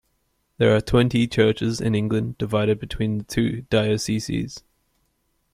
There 0.57 0.75
are 0.75 0.81
twenty 0.81 1.27
churches 1.27 1.79
in 1.79 1.93
England, 1.93 2.39
divided 2.39 2.79
between 2.79 3.19
the 3.19 3.23
two 3.23 3.61
dioceses. 3.69 4.63